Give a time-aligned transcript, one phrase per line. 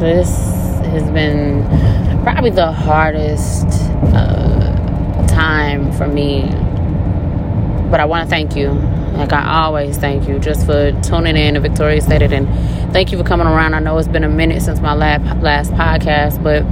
[0.00, 0.28] this
[0.86, 1.64] has been
[2.22, 3.66] probably the hardest
[4.12, 6.48] uh, time for me.
[7.90, 8.70] But I want to thank you.
[9.14, 12.48] Like I always thank you just for tuning in to Victoria Stated and
[12.92, 13.74] thank you for coming around.
[13.74, 16.62] I know it's been a minute since my last, last podcast, but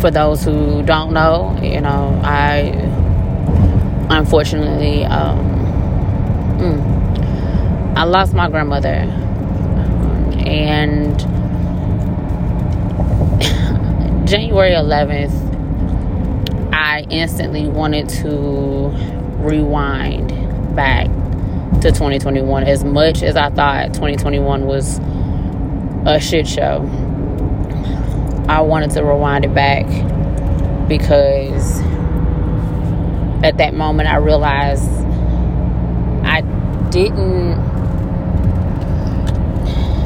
[0.00, 2.72] for those who don't know, you know, I
[4.10, 5.38] unfortunately um,
[6.58, 9.08] mm, I lost my grandmother
[10.46, 11.33] and
[14.24, 15.52] January 11th
[16.72, 18.88] I instantly wanted to
[19.38, 20.28] rewind
[20.74, 21.06] back
[21.82, 24.98] to 2021 as much as I thought 2021 was
[26.06, 26.88] a shit show.
[28.48, 29.86] I wanted to rewind it back
[30.88, 31.80] because
[33.44, 34.88] at that moment I realized
[36.24, 36.40] I
[36.90, 37.58] didn't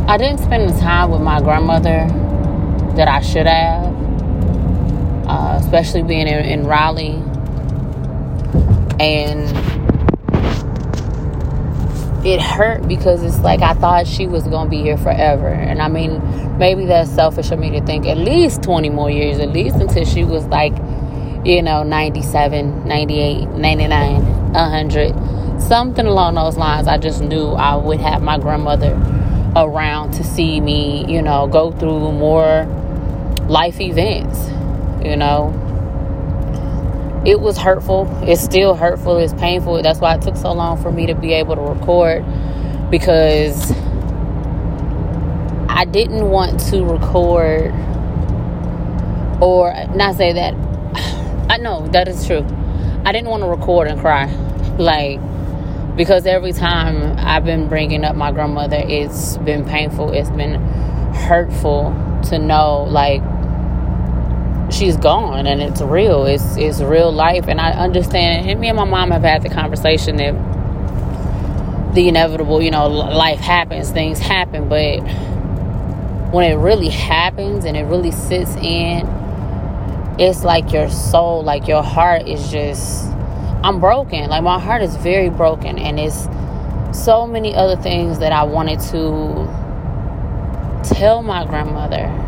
[0.08, 2.08] I didn't spend the time with my grandmother
[2.96, 3.77] that I should have,
[5.29, 7.23] uh, especially being in, in Raleigh
[9.01, 9.57] and
[12.27, 15.49] it hurt because it's like I thought she was gonna be here forever.
[15.49, 19.39] And I mean, maybe that's selfish of me to think at least 20 more years,
[19.39, 20.77] at least until she was like,
[21.45, 26.89] you know, 97, 98, 99, 100, something along those lines.
[26.89, 28.93] I just knew I would have my grandmother
[29.55, 32.65] around to see me, you know, go through more
[33.49, 34.51] life events,
[35.04, 35.52] you know
[37.27, 38.08] it was hurtful.
[38.22, 39.18] It's still hurtful.
[39.18, 39.82] It's painful.
[39.82, 42.24] That's why it took so long for me to be able to record
[42.91, 43.72] because
[45.69, 47.72] I didn't want to record
[49.42, 50.54] or not say that.
[51.50, 52.46] I know that is true.
[53.04, 54.26] I didn't want to record and cry.
[54.78, 55.20] Like,
[55.96, 60.12] because every time I've been bringing up my grandmother, it's been painful.
[60.12, 60.54] It's been
[61.12, 61.94] hurtful
[62.28, 63.22] to know, like,
[64.79, 66.25] she's gone and it's real.
[66.25, 69.49] It's it's real life and I understand and me and my mom have had the
[69.49, 75.00] conversation that the inevitable, you know, life happens, things happen, but
[76.33, 79.06] when it really happens and it really sits in,
[80.19, 83.06] it's like your soul, like your heart is just
[83.65, 84.31] I'm broken.
[84.31, 86.28] Like my heart is very broken and it's
[86.93, 89.49] so many other things that I wanted to
[90.94, 92.28] tell my grandmother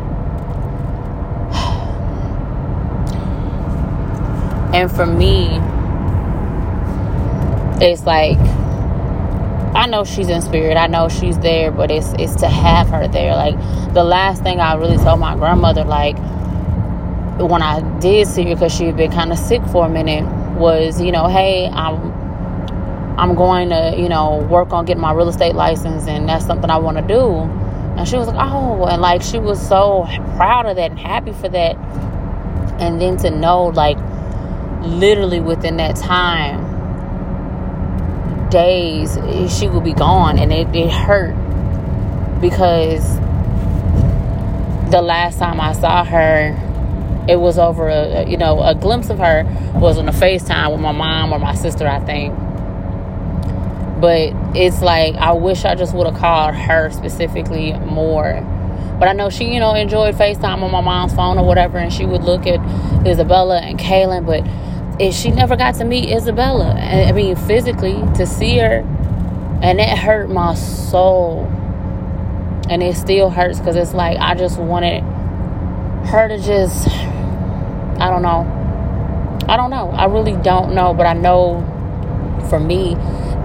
[4.81, 5.61] And for me,
[7.87, 8.39] it's like
[9.77, 10.79] I know she's in spirit.
[10.79, 13.37] I know she's there, but it's it's to have her there.
[13.37, 13.57] Like
[13.93, 16.17] the last thing I really told my grandmother, like
[17.39, 20.25] when I did see her, because she had been kind of sick for a minute,
[20.59, 22.11] was you know, hey, I'm
[23.19, 26.71] I'm going to you know work on getting my real estate license, and that's something
[26.71, 27.41] I want to do.
[27.99, 31.33] And she was like, oh, and like she was so proud of that and happy
[31.33, 31.77] for that.
[32.81, 33.99] And then to know like
[34.83, 36.69] literally within that time
[38.51, 39.17] days
[39.57, 41.35] she would be gone and it, it hurt
[42.41, 43.19] because
[44.91, 46.67] the last time I saw her
[47.29, 50.81] it was over a you know a glimpse of her was on a FaceTime with
[50.81, 52.35] my mom or my sister I think.
[54.01, 58.41] But it's like I wish I just would have called her specifically more.
[58.99, 61.93] But I know she you know enjoyed FaceTime on my mom's phone or whatever and
[61.93, 62.59] she would look at
[63.07, 64.41] Isabella and Kaylin but
[65.01, 66.75] and she never got to meet Isabella.
[66.75, 68.85] I mean, physically to see her,
[69.63, 71.47] and it hurt my soul.
[72.69, 75.03] And it still hurts because it's like I just wanted
[76.11, 78.47] her to just, I don't know.
[79.49, 79.91] I don't know.
[79.91, 81.67] I really don't know, but I know
[82.51, 82.95] for me,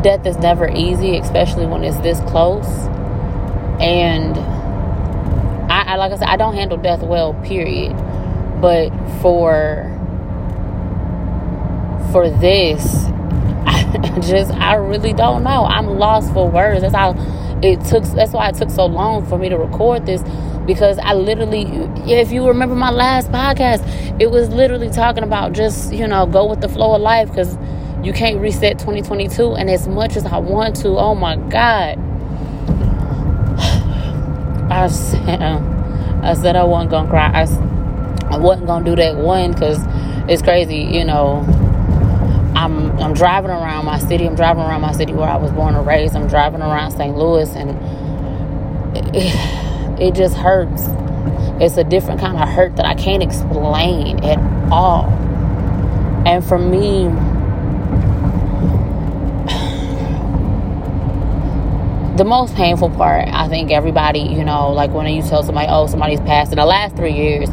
[0.03, 2.67] death is never easy, especially when it's this close.
[3.79, 4.37] And
[5.71, 7.93] I, I like I said, I don't handle death well, period.
[8.61, 8.89] But
[9.21, 9.94] for
[12.11, 13.05] for this,
[13.65, 15.65] I just I really don't know.
[15.65, 16.81] I'm lost for words.
[16.81, 17.15] That's how
[17.61, 18.03] it took.
[18.03, 20.23] That's why it took so long for me to record this
[20.65, 21.63] because I literally,
[22.11, 26.45] if you remember my last podcast, it was literally talking about just you know go
[26.45, 27.57] with the flow of life because
[28.03, 29.55] you can't reset 2022.
[29.55, 31.97] And as much as I want to, oh my god,
[34.71, 37.31] I said uh, I said I wasn't gonna cry.
[37.33, 37.41] I,
[38.33, 39.79] I wasn't gonna do that one because
[40.27, 41.64] it's crazy, you know
[42.55, 44.25] I'm I'm driving around my city.
[44.25, 46.15] I'm driving around my city where I was born and raised.
[46.15, 47.15] I'm driving around St.
[47.15, 47.71] Louis, and
[48.95, 50.85] it, it just hurts.
[51.61, 54.39] It's a different kind of hurt that I can't explain at
[54.71, 55.05] all.
[56.25, 57.05] And for me,
[62.17, 65.87] the most painful part, I think everybody, you know, like when you tell somebody, oh,
[65.87, 67.49] somebody's passed in the last three years,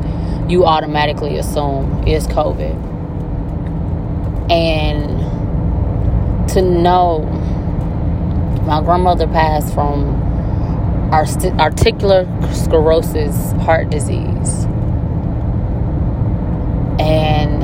[0.49, 2.92] you automatically assume is COVID.
[4.53, 5.19] And
[6.51, 7.21] to know
[8.67, 10.21] my grandmother passed from
[11.13, 14.65] articular sclerosis heart disease.
[17.01, 17.63] And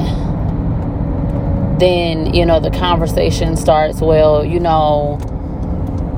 [1.79, 5.19] then, you know, the conversation starts, well, you know,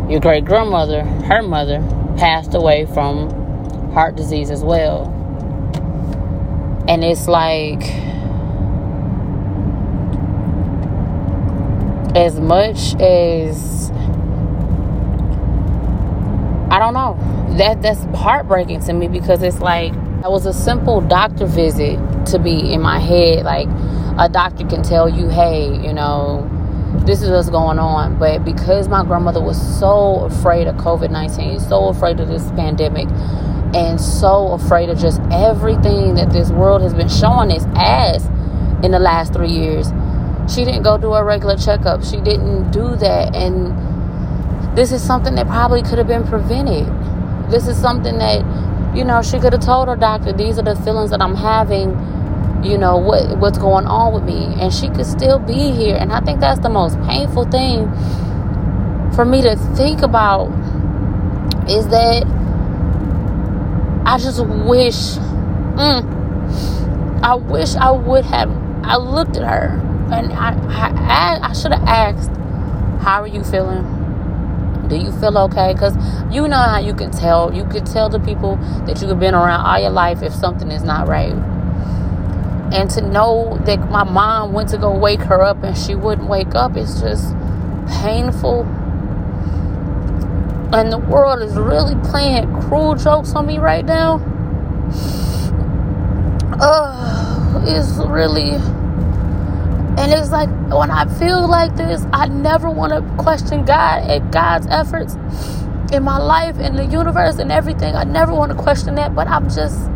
[0.08, 1.82] your great grandmother, her mother,
[2.16, 3.28] passed away from
[3.92, 5.08] heart disease as well.
[6.88, 7.82] And it's like,
[12.14, 13.90] as much as
[16.70, 17.16] I don't know,
[17.56, 22.38] that that's heartbreaking to me because it's like it was a simple doctor visit to
[22.38, 23.44] be in my head.
[23.44, 23.68] Like
[24.18, 26.48] a doctor can tell you, hey, you know,
[27.06, 28.18] this is what's going on.
[28.18, 33.08] But because my grandmother was so afraid of COVID 19, so afraid of this pandemic,
[33.74, 38.24] and so afraid of just everything that this world has been showing its ass
[38.84, 39.90] in the last three years,
[40.50, 42.02] she didn't go do a regular checkup.
[42.02, 43.34] She didn't do that.
[43.34, 46.86] And this is something that probably could have been prevented.
[47.50, 50.76] This is something that, you know, she could have told her doctor, these are the
[50.76, 51.96] feelings that I'm having
[52.62, 56.12] you know what what's going on with me and she could still be here and
[56.12, 57.90] i think that's the most painful thing
[59.14, 60.48] for me to think about
[61.70, 62.22] is that
[64.04, 65.16] i just wish
[65.76, 68.50] mm, i wish i would have
[68.84, 72.30] i looked at her and i i, I should have asked
[73.02, 73.96] how are you feeling
[74.88, 75.94] do you feel okay because
[76.32, 79.64] you know how you can tell you can tell the people that you've been around
[79.64, 81.34] all your life if something is not right
[82.72, 86.28] and to know that my mom went to go wake her up and she wouldn't
[86.28, 87.34] wake up is just
[88.00, 88.62] painful.
[90.72, 94.22] And the world is really playing cruel jokes on me right now.
[96.62, 98.52] Oh, it's really.
[99.98, 104.32] And it's like when I feel like this, I never want to question God and
[104.32, 105.14] God's efforts
[105.92, 107.96] in my life, in the universe, and everything.
[107.96, 109.88] I never want to question that, but I'm just.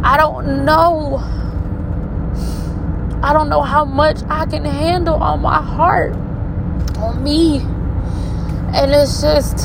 [0.00, 1.18] I don't know
[3.20, 6.14] I don't know how much I can handle on my heart,
[6.98, 7.58] on me.
[8.72, 9.56] And it's just,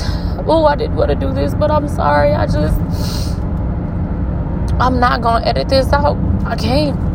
[0.48, 2.32] oh, I didn't want to do this, but I'm sorry.
[2.32, 3.38] I just,
[4.82, 6.18] I'm not going to edit this out.
[6.46, 7.12] I can't.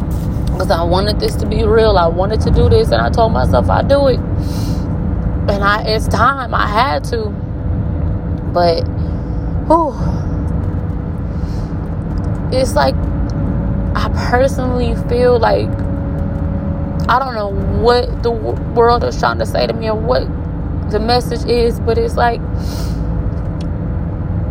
[0.59, 1.97] Because I wanted this to be real.
[1.97, 4.19] I wanted to do this, and I told myself I'd do it.
[4.19, 6.53] And I, it's time.
[6.53, 7.29] I had to.
[8.53, 8.83] But,
[9.69, 9.95] whew,
[12.51, 12.97] it's like,
[13.95, 15.69] I personally feel like
[17.09, 20.23] I don't know what the world is trying to say to me or what
[20.91, 22.41] the message is, but it's like,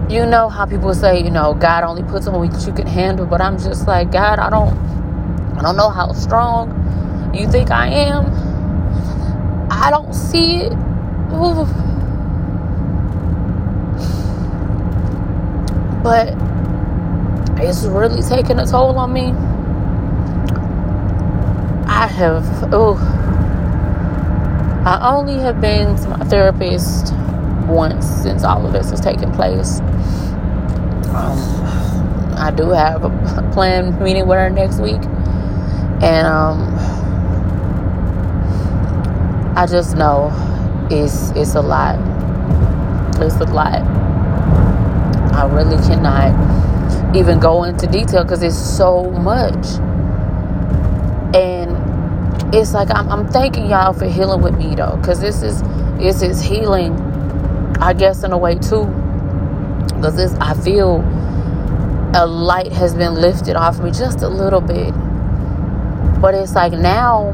[0.09, 3.25] you know how people say, you know, God only puts on what you can handle,
[3.25, 4.73] but I'm just like, God, I don't,
[5.57, 8.25] I don't know how strong you think I am.
[9.71, 10.73] I don't see it.
[11.33, 11.65] Ooh.
[16.03, 16.35] But
[17.61, 19.33] it's really taking a toll on me.
[21.89, 22.95] I have, oh,
[24.85, 27.13] I only have been to my therapist
[27.67, 29.79] once since all of this has taken place.
[31.09, 31.39] Um,
[32.37, 33.09] I do have a
[33.51, 35.01] planned meeting with her next week,
[36.01, 36.73] and um,
[39.57, 40.31] I just know
[40.91, 41.97] it's it's a lot.
[43.21, 43.81] It's a lot.
[45.33, 49.65] I really cannot even go into detail because it's so much.
[51.35, 51.75] And
[52.53, 55.61] it's like I'm, I'm thanking y'all for healing with me though, because this is
[55.97, 56.93] this is healing,
[57.81, 58.85] I guess in a way too,
[59.95, 61.03] because this I feel
[62.15, 64.93] a light has been lifted off me just a little bit,
[66.21, 67.29] but it's like now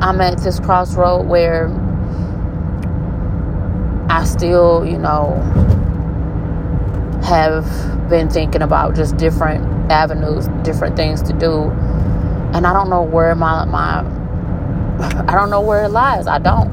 [0.00, 1.68] I'm at this crossroad where
[4.08, 5.36] I still, you know,
[7.24, 7.64] have
[8.08, 11.70] been thinking about just different avenues, different things to do,
[12.54, 14.00] and I don't know where my my
[15.28, 16.26] I don't know where it lies.
[16.26, 16.70] I don't.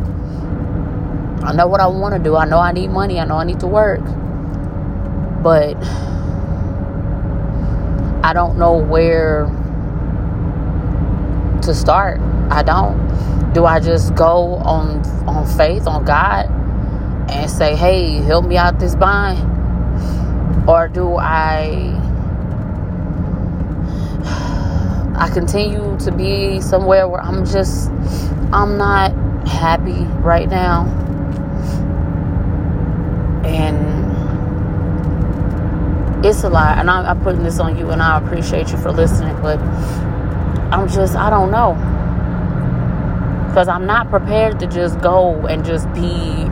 [1.43, 2.35] I know what I want to do.
[2.35, 3.19] I know I need money.
[3.19, 4.01] I know I need to work.
[5.41, 5.75] But
[8.23, 9.45] I don't know where
[11.69, 12.19] to start.
[12.49, 12.97] I don't.
[13.53, 16.49] Do I just go on on faith on God
[17.29, 19.39] and say, "Hey, help me out this bind?"
[20.67, 21.95] Or do I
[25.15, 27.89] I continue to be somewhere where I'm just,
[28.53, 29.11] I'm not
[29.45, 30.85] happy right now.
[33.45, 33.77] And
[36.25, 36.77] it's a lot.
[36.77, 39.59] And I'm, I'm putting this on you, and I appreciate you for listening, but
[40.71, 41.73] I'm just, I don't know.
[43.47, 46.45] Because I'm not prepared to just go and just be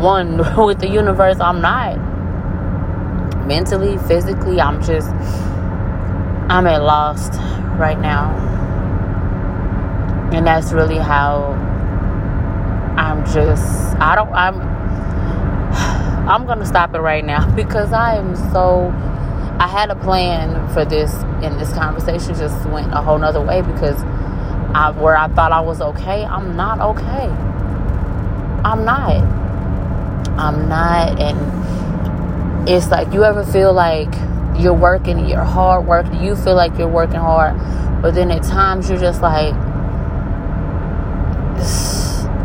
[0.00, 1.40] one with the universe.
[1.40, 1.96] I'm not.
[3.46, 5.08] Mentally, physically, I'm just,
[6.50, 7.32] I'm at lost
[7.78, 8.36] right now.
[10.32, 11.54] And that's really how
[12.96, 14.60] I'm just, I don't, I'm,
[16.28, 18.92] I'm gonna stop it right now because I am so.
[19.60, 21.12] I had a plan for this,
[21.42, 24.02] and this conversation just went a whole nother way because
[24.74, 27.26] I, where I thought I was okay, I'm not okay.
[28.64, 29.16] I'm not.
[30.38, 34.08] I'm not, and it's like you ever feel like
[34.58, 37.54] you're working, you're hard working, you feel like you're working hard,
[38.00, 39.52] but then at times you're just like,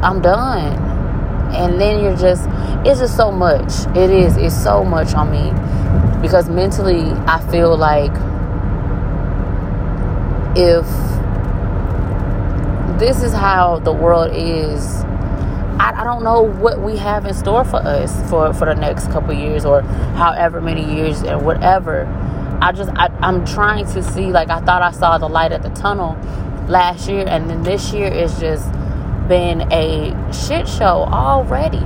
[0.03, 0.95] I'm done
[1.55, 2.48] and then you're just
[2.86, 5.50] it's just so much it is it's so much on me
[6.25, 8.12] because mentally i feel like
[10.58, 10.86] if
[13.00, 15.03] this is how the world is
[15.77, 19.12] I, I don't know what we have in store for us for, for the next
[19.12, 22.05] couple years or however many years and whatever
[22.62, 25.62] i just I, i'm trying to see like i thought i saw the light at
[25.62, 26.17] the tunnel
[26.67, 28.65] last year and then this year is just
[29.27, 31.84] been a shit show already.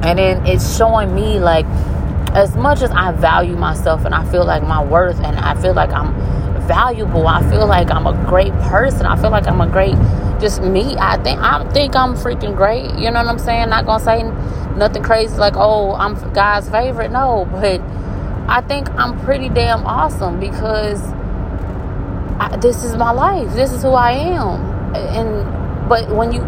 [0.00, 1.66] And then it's showing me like
[2.34, 5.74] as much as I value myself and I feel like my worth and I feel
[5.74, 6.14] like I'm
[6.66, 9.06] valuable, I feel like I'm a great person.
[9.06, 9.96] I feel like I'm a great
[10.40, 10.96] just me.
[10.98, 12.94] I think I think I'm freaking great.
[12.98, 13.70] You know what I'm saying?
[13.70, 14.22] Not gonna say
[14.76, 17.10] nothing crazy like, oh, I'm God's favorite.
[17.10, 17.80] No, but
[18.48, 21.02] I think I'm pretty damn awesome because
[22.40, 23.52] I, this is my life.
[23.54, 26.40] This is who I am and but when you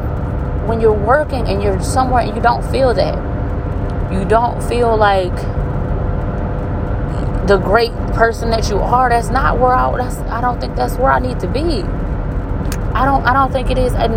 [0.66, 3.14] when you're working and you're somewhere and you don't feel that
[4.12, 5.32] you don't feel like
[7.46, 10.96] the great person that you are that's not where I that's I don't think that's
[10.96, 11.82] where I need to be.
[12.94, 13.92] I don't I don't think it is.
[13.94, 14.12] And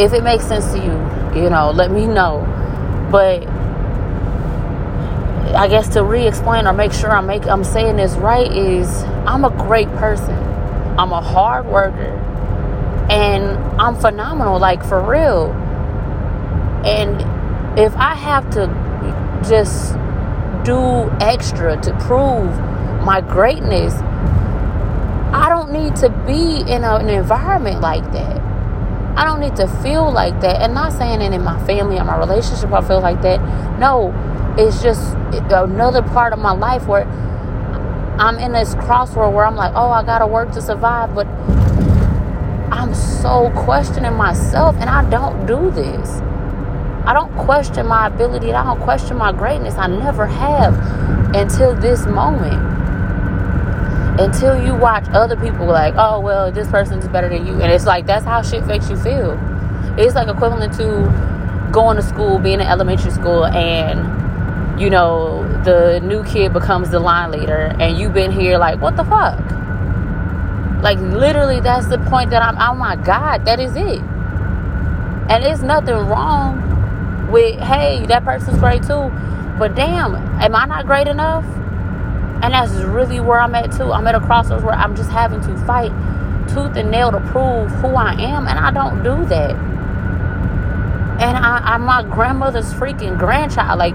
[0.00, 2.46] if it makes sense to you you know let me know.
[3.10, 3.46] But
[5.54, 9.44] I guess to re-explain or make sure I make I'm saying this right is I'm
[9.44, 10.34] a great person.
[10.98, 12.16] I'm a hard worker.
[13.10, 15.52] And I'm phenomenal, like for real.
[16.84, 18.66] And if I have to
[19.48, 19.94] just
[20.64, 22.50] do extra to prove
[23.04, 23.94] my greatness,
[25.32, 28.40] I don't need to be in a, an environment like that.
[29.16, 30.62] I don't need to feel like that.
[30.62, 33.40] And not saying it in my family or my relationship, I feel like that.
[33.78, 34.14] No,
[34.56, 35.14] it's just
[35.52, 37.04] another part of my life where
[38.18, 41.26] I'm in this crossroad where I'm like, oh, I gotta work to survive, but
[42.72, 46.20] I'm so questioning myself, and I don't do this.
[47.08, 49.76] I don't question my ability, I don't question my greatness.
[49.76, 50.74] I never have
[51.34, 52.62] until this moment.
[54.20, 57.54] Until you watch other people like, oh, well, this person is better than you.
[57.62, 59.40] And it's like, that's how shit makes you feel.
[59.96, 66.00] It's like equivalent to going to school, being in elementary school, and, you know, the
[66.00, 69.40] new kid becomes the line leader, and you've been here like, what the fuck?
[70.82, 72.58] Like literally, that's the point that I'm.
[72.58, 74.02] Oh my God, that is it.
[75.30, 76.67] And it's nothing wrong
[77.30, 79.10] with hey, that person's great too.
[79.58, 81.44] But damn, am I not great enough?
[82.42, 83.92] And that's really where I'm at too.
[83.92, 85.90] I'm at a crossroads where I'm just having to fight
[86.48, 89.50] tooth and nail to prove who I am, and I don't do that.
[91.20, 93.78] And I, I'm my grandmother's freaking grandchild.
[93.78, 93.94] Like,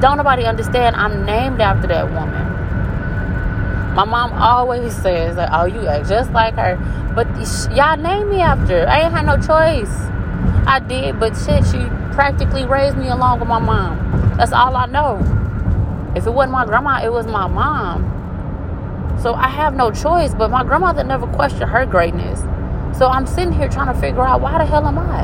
[0.00, 0.96] don't nobody understand?
[0.96, 2.46] I'm named after that woman.
[3.94, 6.76] My mom always says like, "Oh, you act just like her,"
[7.14, 7.26] but
[7.74, 8.86] y'all named me after.
[8.88, 9.90] I ain't had no choice.
[10.66, 11.78] I did, but shit, she
[12.18, 14.34] practically raised me along with my mom.
[14.36, 15.18] That's all I know.
[16.16, 18.02] If it wasn't my grandma, it was my mom.
[19.22, 20.34] So I have no choice.
[20.34, 22.40] But my grandmother never questioned her greatness.
[22.98, 25.22] So I'm sitting here trying to figure out why the hell am I?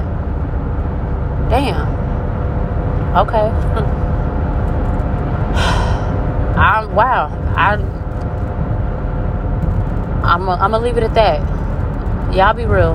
[1.51, 1.89] Damn.
[3.17, 3.41] Okay.
[6.57, 7.27] I'm wow.
[7.57, 7.75] I
[10.23, 11.41] I'm gonna leave it at that.
[12.33, 12.95] Y'all be real.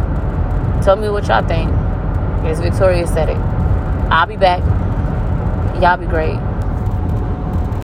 [0.82, 1.70] Tell me what y'all think.
[2.46, 3.59] As Victoria said it.
[4.12, 4.64] I'll be back.
[5.82, 6.49] Y'all be great.